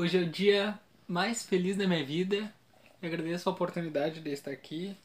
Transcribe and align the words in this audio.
Hoje 0.00 0.16
é 0.16 0.22
o 0.22 0.26
dia 0.26 0.80
mais 1.06 1.44
feliz 1.44 1.76
da 1.76 1.86
minha 1.86 2.02
vida. 2.02 2.50
Eu 3.02 3.08
agradeço 3.08 3.46
a 3.46 3.52
oportunidade 3.52 4.20
de 4.20 4.30
estar 4.30 4.50
aqui. 4.50 4.96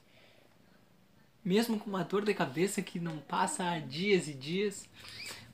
Mesmo 1.44 1.78
com 1.78 1.90
uma 1.90 2.02
dor 2.02 2.24
de 2.24 2.34
cabeça 2.34 2.82
que 2.82 2.98
não 2.98 3.18
passa 3.18 3.72
há 3.72 3.80
dias 3.80 4.30
e 4.30 4.34
dias. 4.34 4.88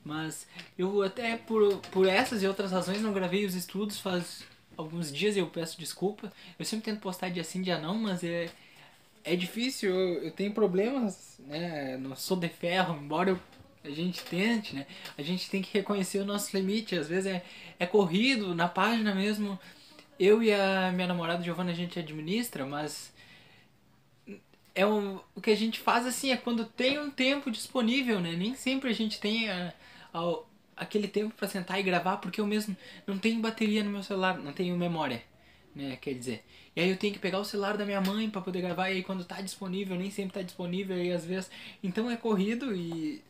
Mas 0.04 0.46
eu 0.78 1.02
até 1.02 1.36
por, 1.36 1.78
por 1.90 2.06
essas 2.06 2.40
e 2.44 2.46
outras 2.46 2.70
razões 2.70 3.02
não 3.02 3.12
gravei 3.12 3.44
os 3.44 3.56
estudos 3.56 3.98
faz 3.98 4.44
alguns 4.76 5.12
dias 5.12 5.34
e 5.34 5.40
eu 5.40 5.48
peço 5.48 5.76
desculpa. 5.76 6.32
Eu 6.56 6.64
sempre 6.64 6.84
tento 6.84 7.00
postar 7.00 7.28
dia 7.28 7.42
sim, 7.42 7.62
dia 7.62 7.80
não, 7.80 7.96
mas 7.96 8.22
é, 8.22 8.48
é 9.24 9.34
difícil. 9.34 9.90
Eu, 9.90 10.22
eu 10.22 10.30
tenho 10.30 10.54
problemas, 10.54 11.40
né? 11.40 11.96
Não 11.96 12.14
sou 12.14 12.36
de 12.36 12.48
ferro, 12.48 12.96
embora 12.96 13.30
eu 13.30 13.40
a 13.84 13.90
gente 13.90 14.22
tente, 14.24 14.74
né? 14.74 14.86
A 15.16 15.22
gente 15.22 15.50
tem 15.50 15.62
que 15.62 15.76
reconhecer 15.76 16.18
o 16.18 16.24
nosso 16.24 16.56
limite. 16.56 16.96
Às 16.96 17.08
vezes 17.08 17.26
é, 17.26 17.44
é 17.78 17.86
corrido, 17.86 18.54
na 18.54 18.68
página 18.68 19.14
mesmo. 19.14 19.58
Eu 20.18 20.42
e 20.42 20.52
a 20.52 20.92
minha 20.92 21.06
namorada 21.06 21.42
Giovana 21.42 21.72
a 21.72 21.74
gente 21.74 21.98
administra, 21.98 22.64
mas 22.64 23.12
é 24.74 24.86
o, 24.86 25.22
o 25.34 25.40
que 25.40 25.50
a 25.50 25.56
gente 25.56 25.80
faz 25.80 26.06
assim 26.06 26.30
é 26.30 26.36
quando 26.36 26.64
tem 26.64 26.98
um 26.98 27.10
tempo 27.10 27.50
disponível, 27.50 28.20
né? 28.20 28.32
Nem 28.32 28.54
sempre 28.54 28.90
a 28.90 28.92
gente 28.92 29.20
tem 29.20 29.50
a, 29.50 29.72
a, 30.12 30.34
aquele 30.76 31.08
tempo 31.08 31.34
para 31.34 31.48
sentar 31.48 31.78
e 31.78 31.82
gravar, 31.82 32.18
porque 32.18 32.40
eu 32.40 32.46
mesmo 32.46 32.76
não 33.06 33.18
tenho 33.18 33.40
bateria 33.40 33.82
no 33.84 33.90
meu 33.90 34.02
celular, 34.02 34.38
não 34.38 34.52
tenho 34.52 34.76
memória, 34.76 35.22
né? 35.74 35.96
Quer 36.00 36.14
dizer. 36.14 36.44
E 36.74 36.80
aí 36.80 36.88
eu 36.88 36.96
tenho 36.96 37.12
que 37.12 37.18
pegar 37.18 37.38
o 37.38 37.44
celular 37.44 37.76
da 37.76 37.84
minha 37.84 38.00
mãe 38.00 38.30
para 38.30 38.40
poder 38.40 38.62
gravar, 38.62 38.90
e 38.90 38.94
aí 38.94 39.02
quando 39.02 39.24
tá 39.24 39.40
disponível, 39.40 39.96
nem 39.96 40.10
sempre 40.10 40.34
tá 40.34 40.42
disponível, 40.42 40.96
e 41.02 41.12
às 41.12 41.24
vezes. 41.24 41.50
Então 41.82 42.10
é 42.10 42.16
corrido 42.16 42.74
e 42.74 43.22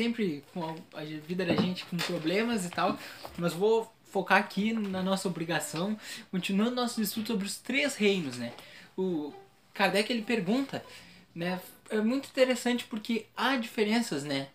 sempre 0.00 0.42
com 0.54 0.74
a 0.94 1.04
vida 1.04 1.44
da 1.44 1.54
gente 1.54 1.84
com 1.84 1.98
problemas 1.98 2.64
e 2.64 2.70
tal, 2.70 2.98
mas 3.36 3.52
vou 3.52 3.92
focar 4.04 4.38
aqui 4.38 4.72
na 4.72 5.02
nossa 5.02 5.28
obrigação, 5.28 5.94
continuando 6.30 6.74
nosso 6.74 7.02
estudo 7.02 7.26
sobre 7.26 7.46
os 7.46 7.58
três 7.58 7.96
reinos, 7.96 8.38
né? 8.38 8.54
O 8.96 9.30
Kardec 9.74 10.10
ele 10.10 10.22
pergunta, 10.22 10.82
né? 11.34 11.60
É 11.90 12.00
muito 12.00 12.30
interessante 12.30 12.84
porque 12.84 13.26
há 13.36 13.56
diferenças, 13.56 14.24
né? 14.24 14.48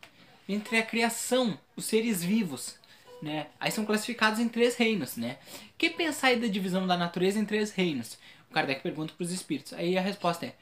Entre 0.50 0.80
a 0.80 0.84
criação, 0.84 1.60
os 1.76 1.86
seres 1.86 2.24
vivos, 2.24 2.76
né? 3.22 3.46
Aí 3.60 3.72
são 3.72 3.86
classificados 3.86 4.40
em 4.40 4.50
três 4.50 4.76
reinos, 4.76 5.16
né? 5.16 5.38
Que 5.78 5.92
pensar 5.92 6.30
aí 6.30 6.40
da 6.40 6.48
divisão 6.48 6.88
da 6.88 6.98
natureza 6.98 7.38
em 7.38 7.46
três 7.46 7.72
reinos? 7.72 8.18
O 8.50 8.54
Kardec 8.54 8.82
pergunta 8.82 9.14
para 9.16 9.24
os 9.24 9.32
espíritos. 9.32 9.74
Aí 9.74 9.96
a 9.96 10.02
resposta 10.02 10.48
é: 10.48 10.56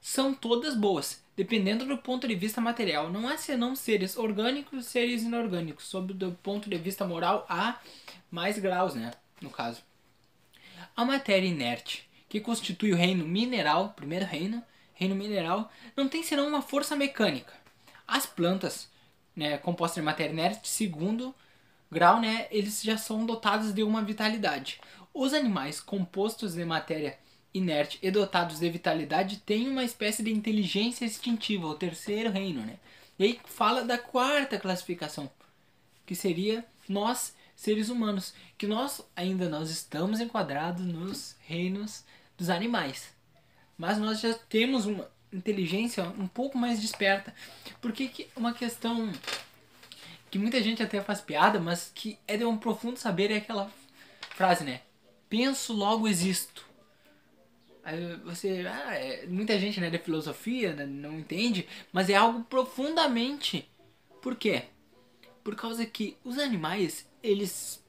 são 0.00 0.32
todas 0.32 0.76
boas, 0.76 1.25
dependendo 1.36 1.84
do 1.84 1.98
ponto 1.98 2.26
de 2.26 2.34
vista 2.34 2.60
material. 2.60 3.10
Não 3.10 3.28
há 3.28 3.36
senão 3.36 3.76
seres 3.76 4.16
orgânicos 4.16 4.86
e 4.86 4.88
seres 4.88 5.22
inorgânicos. 5.22 5.86
Sob 5.86 6.12
o 6.24 6.32
ponto 6.32 6.68
de 6.70 6.78
vista 6.78 7.06
moral, 7.06 7.44
há 7.48 7.78
mais 8.30 8.58
graus, 8.58 8.94
né? 8.94 9.10
No 9.40 9.50
caso. 9.50 9.82
A 10.96 11.04
matéria 11.04 11.46
inerte, 11.46 12.08
que 12.28 12.40
constitui 12.40 12.92
o 12.92 12.96
reino 12.96 13.26
mineral, 13.26 13.90
primeiro 13.90 14.24
reino, 14.24 14.62
reino 14.94 15.14
mineral, 15.14 15.70
não 15.94 16.08
tem 16.08 16.22
senão 16.22 16.48
uma 16.48 16.62
força 16.62 16.96
mecânica. 16.96 17.52
As 18.08 18.24
plantas, 18.24 18.90
né, 19.34 19.58
compostas 19.58 19.96
de 19.96 20.02
matéria 20.02 20.32
inerte, 20.32 20.66
segundo 20.66 21.34
grau, 21.90 22.18
né, 22.18 22.46
eles 22.50 22.82
já 22.82 22.96
são 22.96 23.26
dotados 23.26 23.74
de 23.74 23.82
uma 23.82 24.02
vitalidade. 24.02 24.80
Os 25.12 25.34
animais 25.34 25.80
compostos 25.80 26.54
de 26.54 26.64
matéria 26.64 27.18
inerte 27.56 27.98
e 28.02 28.10
dotados 28.10 28.58
de 28.60 28.68
vitalidade 28.68 29.38
têm 29.38 29.68
uma 29.68 29.84
espécie 29.84 30.22
de 30.22 30.32
inteligência 30.32 31.04
instintiva, 31.04 31.66
o 31.66 31.74
terceiro 31.74 32.30
reino, 32.30 32.60
né? 32.60 32.76
E 33.18 33.24
aí 33.24 33.40
fala 33.46 33.84
da 33.84 33.96
quarta 33.96 34.58
classificação, 34.58 35.30
que 36.04 36.14
seria 36.14 36.64
nós, 36.88 37.34
seres 37.54 37.88
humanos, 37.88 38.34
que 38.58 38.66
nós 38.66 39.00
ainda 39.14 39.48
nós 39.48 39.70
estamos 39.70 40.20
enquadrados 40.20 40.84
nos 40.84 41.36
reinos 41.40 42.04
dos 42.36 42.50
animais. 42.50 43.14
Mas 43.78 43.98
nós 43.98 44.20
já 44.20 44.34
temos 44.34 44.86
uma 44.86 45.08
inteligência 45.32 46.04
um 46.18 46.26
pouco 46.26 46.58
mais 46.58 46.80
desperta. 46.80 47.34
Porque 47.80 48.08
que 48.08 48.28
uma 48.36 48.52
questão 48.52 49.12
que 50.30 50.38
muita 50.38 50.62
gente 50.62 50.82
até 50.82 51.00
faz 51.00 51.20
piada, 51.20 51.60
mas 51.60 51.90
que 51.94 52.18
é 52.26 52.36
de 52.36 52.44
um 52.44 52.56
profundo 52.56 52.98
saber 52.98 53.30
é 53.30 53.36
aquela 53.36 53.70
frase, 54.30 54.64
né? 54.64 54.80
Penso, 55.28 55.72
logo 55.72 56.06
existo. 56.06 56.65
Aí 57.86 58.16
você, 58.24 58.66
ah, 58.68 58.94
é, 58.94 59.28
muita 59.28 59.56
gente 59.60 59.80
né, 59.80 59.88
de 59.88 59.98
filosofia 59.98 60.74
né, 60.74 60.84
não 60.84 61.20
entende, 61.20 61.68
mas 61.92 62.10
é 62.10 62.16
algo 62.16 62.42
profundamente. 62.42 63.70
Por 64.20 64.34
quê? 64.34 64.64
Por 65.44 65.54
causa 65.54 65.86
que 65.86 66.16
os 66.24 66.36
animais, 66.36 67.08
eles 67.22 67.80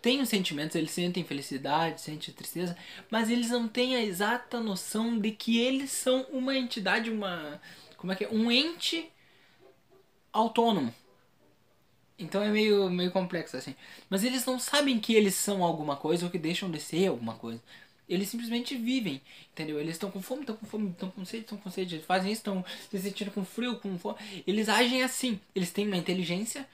têm 0.00 0.20
os 0.20 0.28
sentimentos, 0.28 0.76
eles 0.76 0.92
sentem 0.92 1.24
felicidade, 1.24 2.00
sentem 2.00 2.32
tristeza, 2.32 2.76
mas 3.10 3.28
eles 3.28 3.50
não 3.50 3.66
têm 3.66 3.96
a 3.96 4.04
exata 4.04 4.60
noção 4.60 5.18
de 5.18 5.32
que 5.32 5.58
eles 5.58 5.90
são 5.90 6.24
uma 6.30 6.56
entidade, 6.56 7.10
uma. 7.10 7.60
Como 7.96 8.12
é 8.12 8.14
que 8.14 8.24
é? 8.24 8.28
Um 8.28 8.52
ente 8.52 9.10
autônomo. 10.32 10.94
Então 12.16 12.40
é 12.40 12.50
meio, 12.50 12.88
meio 12.88 13.10
complexo 13.10 13.56
assim. 13.56 13.74
Mas 14.08 14.22
eles 14.22 14.46
não 14.46 14.60
sabem 14.60 15.00
que 15.00 15.12
eles 15.12 15.34
são 15.34 15.64
alguma 15.64 15.96
coisa 15.96 16.24
ou 16.24 16.30
que 16.30 16.38
deixam 16.38 16.70
de 16.70 16.78
ser 16.78 17.08
alguma 17.08 17.34
coisa. 17.34 17.60
Eles 18.08 18.28
simplesmente 18.28 18.74
vivem, 18.76 19.20
entendeu? 19.52 19.78
Eles 19.78 19.96
estão 19.96 20.10
com 20.10 20.22
fome, 20.22 20.40
estão 20.42 20.56
com 20.56 20.66
fome, 20.66 20.90
estão 20.90 21.10
com 21.10 21.24
sede, 21.24 21.42
estão 21.42 21.58
com 21.58 21.70
sede, 21.70 21.96
eles 21.96 22.06
fazem 22.06 22.32
isso, 22.32 22.40
estão 22.40 22.64
se 22.90 22.98
sentindo 22.98 23.30
com 23.30 23.44
frio, 23.44 23.76
com 23.76 23.98
fome. 23.98 24.16
Eles 24.46 24.68
agem 24.68 25.02
assim. 25.02 25.38
Eles 25.54 25.70
têm 25.70 25.86
uma 25.86 25.96
inteligência, 25.96 26.66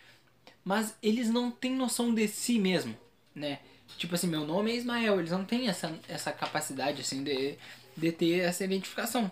mas 0.65 0.97
eles 1.03 1.29
não 1.29 1.51
têm 1.51 1.75
noção 1.75 2.15
de 2.15 2.29
si 2.29 2.59
mesmo, 2.59 2.97
né? 3.35 3.59
Tipo 3.99 4.15
assim, 4.15 4.27
meu 4.27 4.47
nome 4.47 4.73
é 4.73 4.77
Ismael, 4.77 5.19
eles 5.19 5.31
não 5.31 5.45
têm 5.45 5.69
essa, 5.69 5.99
essa 6.09 6.33
capacidade, 6.33 7.01
assim, 7.01 7.23
de, 7.23 7.59
de 7.97 8.13
ter 8.13 8.41
essa 8.41 8.65
identificação, 8.65 9.31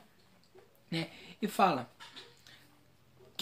né? 0.91 1.09
E 1.41 1.49
fala 1.49 1.91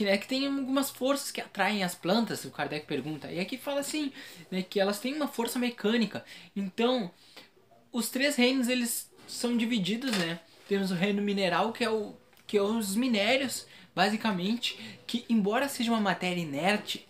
que, 0.01 0.05
né, 0.07 0.17
que 0.17 0.27
tem 0.27 0.47
algumas 0.47 0.89
forças 0.89 1.31
que 1.31 1.43
atraem 1.43 1.85
as 1.85 1.95
plantas, 1.95 2.43
o 2.47 2.51
Kardec 2.51 2.87
pergunta. 2.87 3.31
E 3.31 3.39
aqui 3.39 3.59
fala 3.59 3.81
assim, 3.81 4.11
né, 4.51 4.63
que 4.63 4.81
elas 4.81 4.99
têm 4.99 5.15
uma 5.15 5.29
força 5.29 5.59
mecânica. 5.59 6.25
Então, 6.57 7.11
os 7.93 8.09
três 8.11 8.37
reinos 8.37 8.69
eles 8.69 9.11
são 9.27 9.57
divididos, 9.57 10.17
né? 10.17 10.41
Temos 10.69 10.91
o 10.91 10.95
reino 10.95 11.23
mineral, 11.23 11.73
que 11.73 11.85
é 11.85 11.91
o 11.91 12.15
que 12.47 12.59
é 12.59 12.63
os 12.63 12.97
minérios, 12.97 13.65
basicamente, 13.95 14.77
que 15.07 15.25
embora 15.29 15.69
seja 15.69 15.93
uma 15.93 16.01
matéria 16.01 16.41
inerte, 16.41 17.07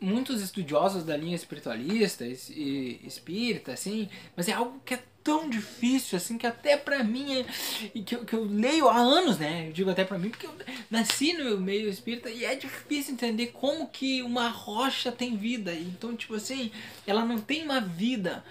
muitos 0.00 0.40
estudiosos 0.40 1.04
da 1.04 1.16
linha 1.18 1.36
espiritualista 1.36 2.24
e 2.24 2.98
espírita, 3.04 3.72
assim, 3.72 4.08
mas 4.34 4.48
é 4.48 4.52
algo 4.52 4.80
que 4.82 4.94
é 4.94 5.02
tão 5.22 5.48
difícil, 5.48 6.16
assim, 6.16 6.38
que 6.38 6.46
até 6.46 6.76
pra 6.76 7.02
mim, 7.02 7.40
é, 7.40 8.00
que, 8.00 8.14
eu, 8.14 8.24
que 8.24 8.34
eu 8.34 8.44
leio 8.44 8.88
há 8.88 8.96
anos, 8.96 9.38
né? 9.38 9.68
Eu 9.68 9.72
digo 9.72 9.90
até 9.90 10.04
pra 10.04 10.18
mim, 10.18 10.28
porque 10.28 10.46
eu 10.46 10.54
nasci 10.90 11.32
no 11.32 11.58
meio 11.58 11.88
espírita 11.88 12.28
e 12.28 12.44
é 12.44 12.54
difícil 12.54 13.14
entender 13.14 13.48
como 13.48 13.88
que 13.88 14.22
uma 14.22 14.48
rocha 14.48 15.10
tem 15.10 15.36
vida. 15.36 15.72
Então, 15.72 16.14
tipo 16.14 16.34
assim, 16.34 16.70
ela 17.06 17.24
não 17.24 17.38
tem 17.38 17.64
uma 17.64 17.80
vida 17.80 18.44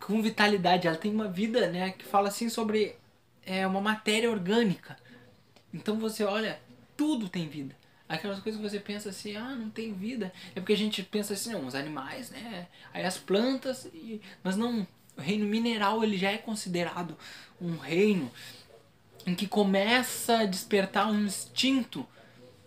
com 0.00 0.22
vitalidade. 0.22 0.86
Ela 0.86 0.96
tem 0.96 1.12
uma 1.12 1.28
vida, 1.28 1.70
né, 1.70 1.90
que 1.92 2.04
fala 2.04 2.28
assim 2.28 2.48
sobre 2.48 2.96
é, 3.44 3.66
uma 3.66 3.80
matéria 3.80 4.30
orgânica. 4.30 4.96
Então 5.72 5.98
você 5.98 6.24
olha, 6.24 6.60
tudo 6.96 7.28
tem 7.28 7.48
vida. 7.48 7.74
Aquelas 8.08 8.40
coisas 8.40 8.60
que 8.60 8.68
você 8.68 8.78
pensa 8.78 9.08
assim, 9.08 9.36
ah, 9.36 9.54
não 9.54 9.70
tem 9.70 9.92
vida. 9.92 10.32
É 10.54 10.60
porque 10.60 10.74
a 10.74 10.76
gente 10.76 11.02
pensa 11.02 11.32
assim, 11.32 11.52
não, 11.52 11.66
os 11.66 11.74
animais, 11.74 12.30
né? 12.30 12.68
Aí 12.92 13.04
as 13.04 13.16
plantas, 13.16 13.86
e... 13.86 14.20
mas 14.42 14.56
não. 14.56 14.86
O 15.14 15.20
reino 15.20 15.44
mineral 15.44 16.02
ele 16.02 16.16
já 16.16 16.30
é 16.30 16.38
considerado 16.38 17.16
um 17.60 17.76
reino 17.76 18.30
em 19.26 19.34
que 19.34 19.46
começa 19.46 20.38
a 20.38 20.46
despertar 20.46 21.10
um 21.10 21.26
instinto 21.26 22.06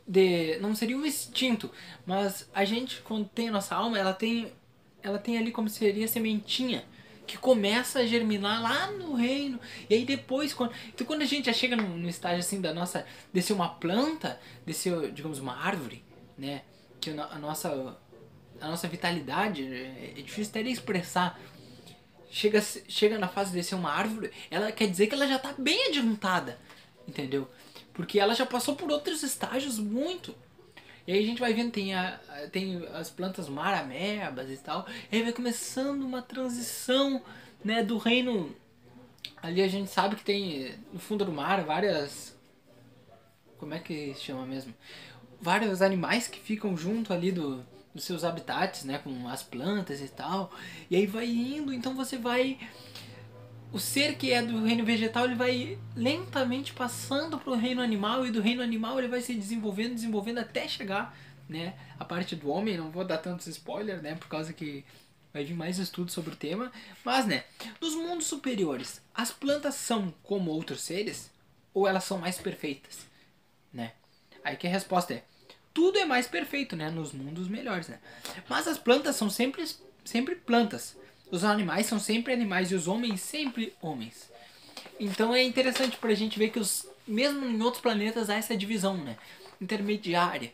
de 0.08 0.58
não 0.60 0.76
seria 0.76 0.96
um 0.96 1.04
instinto, 1.04 1.72
mas 2.06 2.48
a 2.54 2.64
gente 2.64 3.02
quando 3.02 3.28
tem 3.28 3.50
a 3.50 3.52
nossa 3.52 3.76
alma, 3.76 3.98
ela 3.98 4.14
tem 4.14 4.54
ela 5.02 5.18
tem 5.18 5.40
ali 5.40 5.52
como 5.52 5.68
seria 5.68 6.08
sementinha 6.08 6.86
que 7.26 7.38
começa 7.38 8.00
a 8.00 8.06
germinar 8.06 8.62
lá 8.62 8.92
no 8.92 9.16
reino. 9.16 9.60
E 9.90 9.96
aí 9.96 10.06
depois, 10.06 10.54
quando, 10.54 10.74
então 10.88 11.06
quando 11.06 11.22
a 11.22 11.26
gente 11.26 11.46
já 11.46 11.54
chega 11.54 11.76
no, 11.76 12.08
estágio 12.08 12.40
assim 12.40 12.62
da 12.62 12.74
nossa, 12.74 13.06
de 13.34 13.42
ser 13.42 13.54
uma 13.54 13.70
planta, 13.70 14.40
de 14.66 14.74
ser, 14.74 15.12
digamos, 15.12 15.40
uma 15.40 15.56
árvore, 15.56 16.04
né? 16.38 16.62
Que 17.00 17.12
a, 17.12 17.26
a 17.26 17.40
nossa, 17.40 17.98
a 18.62 18.68
nossa 18.68 18.88
vitalidade, 18.88 19.64
é, 19.64 20.14
é 20.18 20.22
difícil 20.22 20.52
até 20.52 20.64
de 20.64 20.72
expressar. 20.72 21.40
Chega, 22.30 22.62
chega 22.62 23.18
na 23.18 23.28
fase 23.28 23.52
de 23.52 23.64
ser 23.64 23.76
uma 23.76 23.92
árvore, 23.92 24.32
ela 24.52 24.72
quer 24.72 24.88
dizer 24.88 25.08
que 25.08 25.16
ela 25.16 25.28
já 25.28 25.38
está 25.38 25.54
bem 25.58 25.88
adiantada, 25.88 26.60
entendeu? 27.08 27.48
Porque 27.94 28.20
ela 28.20 28.36
já 28.36 28.46
passou 28.46 28.76
por 28.76 28.92
outros 28.92 29.24
estágios 29.24 29.80
muito 29.80 30.36
e 31.08 31.14
aí 31.14 31.20
a 31.20 31.26
gente 31.26 31.40
vai 31.40 31.54
vendo, 31.54 31.72
tem, 31.72 31.94
a, 31.94 32.20
tem 32.52 32.84
as 32.94 33.10
plantas 33.10 33.48
maramebas 33.48 34.50
e 34.50 34.58
tal. 34.58 34.88
E 35.12 35.18
aí 35.18 35.24
vai 35.24 35.32
começando 35.32 36.02
uma 36.04 36.22
transição 36.22 37.22
né, 37.64 37.84
do 37.84 37.98
reino. 37.98 38.56
Ali 39.42 39.62
a 39.62 39.68
gente 39.68 39.92
sabe 39.92 40.16
que 40.16 40.24
tem 40.24 40.74
no 40.92 41.00
fundo 41.00 41.24
do 41.24 41.32
mar 41.32 41.64
várias. 41.64 42.36
Como 43.60 43.74
é 43.74 43.80
que 43.80 44.14
se 44.16 44.22
chama 44.22 44.46
mesmo? 44.46 44.74
Vários 45.40 45.82
animais 45.82 46.28
que 46.28 46.40
ficam 46.40 46.76
junto 46.76 47.14
ali 47.14 47.32
do, 47.32 47.64
dos 47.94 48.04
seus 48.04 48.24
habitats, 48.24 48.84
né, 48.84 48.98
com 48.98 49.28
as 49.28 49.44
plantas 49.44 50.02
e 50.02 50.08
tal. 50.08 50.52
E 50.90 50.96
aí 50.96 51.06
vai 51.06 51.28
indo, 51.28 51.72
então 51.72 51.96
você 51.96 52.18
vai 52.18 52.58
o 53.76 53.80
ser 53.80 54.16
que 54.16 54.32
é 54.32 54.42
do 54.42 54.64
reino 54.64 54.86
vegetal 54.86 55.26
ele 55.26 55.36
vai 55.36 55.78
lentamente 55.98 56.72
passando 56.72 57.38
para 57.38 57.52
o 57.52 57.58
reino 57.58 57.82
animal 57.82 58.26
e 58.26 58.32
do 58.32 58.40
reino 58.40 58.64
animal 58.64 58.98
ele 58.98 59.10
vai 59.10 59.20
se 59.20 59.34
desenvolvendo, 59.34 59.96
desenvolvendo 59.96 60.38
até 60.38 60.66
chegar, 60.66 61.14
né, 61.50 61.74
a 62.00 62.06
parte 62.06 62.38
do 62.38 62.50
homem. 62.50 62.78
Não 62.78 62.90
vou 62.90 63.04
dar 63.04 63.18
tantos 63.18 63.48
spoilers, 63.48 64.02
né, 64.02 64.16
por 64.16 64.30
causa 64.30 64.54
que 64.54 64.86
vai 65.34 65.44
vir 65.44 65.56
mais 65.56 65.78
estudos 65.78 66.14
sobre 66.14 66.32
o 66.32 66.38
tema, 66.38 66.72
mas 67.04 67.26
né, 67.26 67.44
nos 67.82 67.96
mundos 67.96 68.28
superiores, 68.28 69.02
as 69.14 69.32
plantas 69.32 69.76
são 69.76 70.14
como 70.24 70.52
outros 70.52 70.80
seres 70.80 71.30
ou 71.74 71.86
elas 71.86 72.06
são 72.06 72.18
mais 72.18 72.38
perfeitas, 72.38 73.06
né? 73.74 73.92
Aí 74.42 74.56
que 74.56 74.68
a 74.68 74.70
resposta 74.70 75.16
é 75.16 75.24
tudo 75.74 76.00
é 76.00 76.06
mais 76.06 76.30
perfeito, 76.30 76.78
né, 76.78 76.90
nos 76.90 77.12
mundos 77.12 77.50
melhores, 77.50 77.90
né? 77.90 78.00
Mas 78.48 78.70
as 78.70 78.78
plantas 78.78 79.18
são 79.18 79.30
sempre 79.30 79.68
sempre 80.06 80.36
plantas. 80.36 80.96
Os 81.36 81.44
animais 81.44 81.86
são 81.86 82.00
sempre 82.00 82.34
animais 82.34 82.72
e 82.72 82.76
os 82.76 82.88
homens 82.88 83.22
sempre 83.22 83.74
homens. 83.82 84.32
Então 85.00 85.36
é 85.36 85.44
interessante 85.44 85.98
para 85.98 86.12
a 86.12 86.16
gente 86.16 86.40
ver 86.40 86.50
que 86.50 86.60
os 86.60 86.88
mesmo 87.08 87.46
em 87.46 87.62
outros 87.62 87.82
planetas 87.82 88.30
há 88.30 88.36
essa 88.36 88.58
divisão, 88.58 88.98
né, 88.98 89.16
intermediária, 89.62 90.52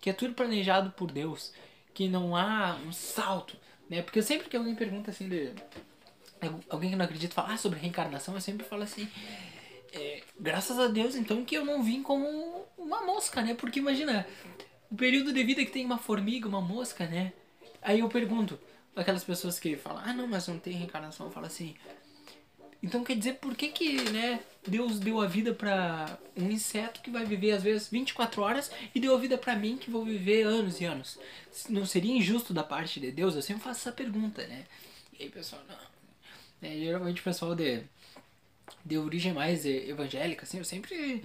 que 0.00 0.08
é 0.08 0.12
tudo 0.12 0.34
planejado 0.34 0.90
por 0.90 1.10
Deus, 1.10 1.52
que 1.92 2.08
não 2.08 2.36
há 2.36 2.78
um 2.86 2.92
salto 2.92 3.56
né? 3.88 4.02
Porque 4.02 4.22
sempre 4.22 4.48
que 4.48 4.56
alguém 4.56 4.74
pergunta 4.74 5.10
assim 5.10 5.28
de. 5.28 5.52
Alguém 6.68 6.90
que 6.90 6.96
não 6.96 7.04
acredita 7.04 7.34
falar 7.34 7.56
sobre 7.58 7.80
reencarnação, 7.80 8.34
eu 8.34 8.40
sempre 8.40 8.66
falo 8.66 8.82
assim. 8.82 9.08
É, 9.92 10.22
graças 10.38 10.78
a 10.78 10.86
Deus, 10.86 11.14
então, 11.16 11.44
que 11.44 11.56
eu 11.56 11.64
não 11.64 11.82
vim 11.82 12.02
como 12.02 12.66
uma 12.76 13.04
mosca, 13.06 13.40
né? 13.40 13.54
Porque 13.54 13.78
imagina, 13.78 14.26
o 14.90 14.94
período 14.94 15.32
de 15.32 15.42
vida 15.42 15.64
que 15.64 15.70
tem 15.70 15.84
uma 15.84 15.98
formiga, 15.98 16.46
uma 16.46 16.60
mosca, 16.60 17.06
né? 17.06 17.32
Aí 17.80 18.00
eu 18.00 18.08
pergunto, 18.08 18.60
aquelas 19.00 19.24
pessoas 19.24 19.58
que 19.58 19.76
falam, 19.76 20.02
ah 20.04 20.12
não, 20.12 20.26
mas 20.26 20.48
não 20.48 20.58
tem 20.58 20.74
reencarnação, 20.74 21.26
eu 21.26 21.32
falo 21.32 21.46
assim, 21.46 21.74
então 22.82 23.02
quer 23.02 23.16
dizer, 23.16 23.34
por 23.34 23.56
que 23.56 23.68
que, 23.68 24.10
né, 24.10 24.40
Deus 24.66 25.00
deu 25.00 25.20
a 25.20 25.26
vida 25.26 25.52
para 25.52 26.18
um 26.36 26.50
inseto 26.50 27.00
que 27.00 27.10
vai 27.10 27.24
viver 27.24 27.52
às 27.52 27.62
vezes 27.62 27.88
24 27.88 28.40
horas 28.40 28.70
e 28.94 29.00
deu 29.00 29.14
a 29.14 29.18
vida 29.18 29.36
para 29.36 29.56
mim 29.56 29.76
que 29.76 29.90
vou 29.90 30.04
viver 30.04 30.44
anos 30.44 30.80
e 30.80 30.84
anos? 30.84 31.18
Não 31.68 31.84
seria 31.84 32.16
injusto 32.16 32.54
da 32.54 32.62
parte 32.62 33.00
de 33.00 33.10
Deus? 33.10 33.34
Eu 33.34 33.42
sempre 33.42 33.62
faço 33.62 33.80
essa 33.80 33.92
pergunta, 33.92 34.46
né? 34.46 34.64
E 35.18 35.24
aí, 35.24 35.28
pessoal, 35.28 35.62
não. 35.68 36.68
É, 36.68 36.76
geralmente 36.76 37.20
o 37.20 37.24
pessoal 37.24 37.54
de 37.54 37.82
de 38.84 38.98
origem 38.98 39.32
mais 39.32 39.64
evangélica, 39.64 40.44
assim, 40.44 40.58
eu 40.58 40.64
sempre. 40.64 41.22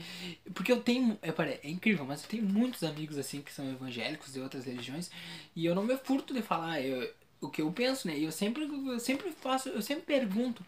Porque 0.54 0.72
eu 0.72 0.82
tenho. 0.82 1.18
É, 1.22 1.30
é 1.64 1.70
incrível, 1.70 2.06
mas 2.06 2.24
eu 2.24 2.30
tenho 2.30 2.44
muitos 2.44 2.84
amigos, 2.84 3.18
assim, 3.18 3.42
que 3.42 3.54
são 3.54 3.70
evangélicos 3.70 4.34
de 4.34 4.40
outras 4.40 4.66
religiões, 4.66 5.10
e 5.56 5.66
eu 5.66 5.76
não 5.76 5.84
me 5.84 5.96
furto 5.98 6.34
de 6.34 6.42
falar 6.42 6.82
eu, 6.82 7.10
o 7.46 7.50
que 7.50 7.62
eu 7.62 7.72
penso, 7.72 8.08
né? 8.08 8.18
E 8.18 8.24
eu 8.24 8.32
sempre, 8.32 8.64
eu 8.64 9.00
sempre 9.00 9.32
faço, 9.32 9.70
eu 9.70 9.82
sempre 9.82 10.04
pergunto 10.04 10.64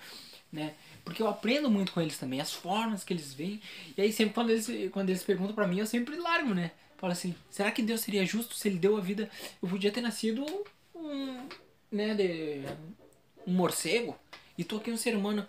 né? 0.56 0.74
Porque 1.04 1.22
eu 1.22 1.27
aprendo 1.27 1.69
muito 1.69 1.92
com 1.92 2.01
eles 2.01 2.18
também, 2.18 2.39
as 2.39 2.54
formas 2.54 3.04
que 3.04 3.13
eles 3.13 3.33
veem. 3.33 3.62
E 3.95 4.01
aí 4.01 4.12
sempre 4.12 4.33
quando 4.33 4.50
eles, 4.50 4.68
quando 4.92 5.10
eles 5.10 5.24
perguntam 5.24 5.54
para 5.54 5.68
mim, 5.68 5.80
eu 5.80 5.86
sempre 5.86 6.16
largo, 6.16 6.54
né? 6.54 6.72
Falo 6.98 7.12
assim, 7.12 7.36
será 7.51 7.72
que 7.72 7.83
Deus 7.83 8.01
seria 8.01 8.25
justo 8.25 8.56
se 8.56 8.68
ele 8.69 8.80
deu 8.80 8.98
a 8.98 9.01
vida? 9.01 9.30
Eu 9.62 9.68
podia 9.68 9.92
ter 9.92 10.01
nascido 10.01 10.45
um, 10.95 11.48
né, 11.92 12.16
de 12.16 12.62
um 13.45 13.54
morcego 13.54 14.18
e 14.57 14.63
tô 14.63 14.77
aqui 14.77 14.89
um 14.89 14.98
ser 14.98 15.16
humano. 15.16 15.45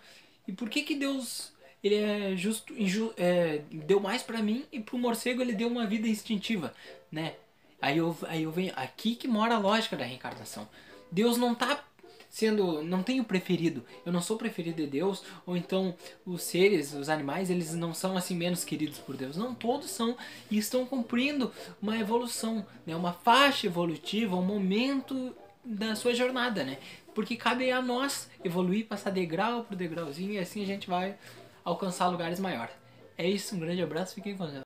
E 0.47 0.51
por 0.51 0.69
que 0.69 0.83
que 0.83 0.95
Deus 0.95 1.53
ele 1.81 1.95
é 1.95 2.35
justo, 2.35 2.73
inju, 2.73 3.13
é, 3.15 3.61
deu 3.71 3.99
mais 3.99 4.21
para 4.21 4.41
mim 4.41 4.65
e 4.71 4.79
pro 4.79 4.97
morcego 4.97 5.41
ele 5.41 5.53
deu 5.53 5.69
uma 5.69 5.87
vida 5.87 6.07
instintiva, 6.07 6.73
né? 7.09 7.35
Aí 7.79 7.97
eu, 7.97 8.17
aí 8.23 8.43
eu 8.43 8.51
venho 8.51 8.73
aqui 8.75 9.15
que 9.15 9.27
mora 9.27 9.55
a 9.55 9.59
lógica 9.59 9.95
da 9.95 10.03
reencarnação. 10.03 10.67
Deus 11.11 11.37
não 11.37 11.55
tá 11.55 11.83
sendo 12.29 12.83
não 12.83 13.01
tenho 13.01 13.23
preferido, 13.23 13.83
eu 14.05 14.11
não 14.11 14.21
sou 14.21 14.37
preferido 14.37 14.77
de 14.77 14.87
Deus, 14.87 15.23
ou 15.45 15.55
então 15.57 15.95
os 16.25 16.43
seres, 16.43 16.93
os 16.93 17.09
animais, 17.09 17.49
eles 17.49 17.73
não 17.73 17.93
são 17.93 18.15
assim 18.15 18.35
menos 18.35 18.63
queridos 18.63 18.99
por 18.99 19.15
Deus. 19.15 19.35
Não, 19.35 19.55
todos 19.55 19.89
são 19.89 20.15
e 20.51 20.57
estão 20.57 20.85
cumprindo 20.85 21.51
uma 21.81 21.97
evolução, 21.97 22.65
né, 22.85 22.95
uma 22.95 23.13
faixa 23.13 23.67
evolutiva, 23.67 24.35
um 24.35 24.45
momento 24.45 25.35
da 25.63 25.95
sua 25.95 26.13
jornada, 26.13 26.63
né? 26.63 26.77
Porque 27.13 27.35
cabe 27.35 27.71
a 27.71 27.81
nós 27.81 28.29
evoluir, 28.43 28.85
passar 28.85 29.09
degrau 29.09 29.63
por 29.63 29.75
degrauzinho 29.75 30.33
e 30.33 30.39
assim 30.39 30.61
a 30.61 30.65
gente 30.67 30.87
vai 30.87 31.17
alcançar 31.63 32.07
lugares 32.07 32.39
maiores. 32.39 32.73
É 33.17 33.27
isso, 33.27 33.55
um 33.55 33.59
grande 33.59 33.81
abraço, 33.81 34.13
fiquem 34.13 34.37
com 34.37 34.43
Deus. 34.43 34.55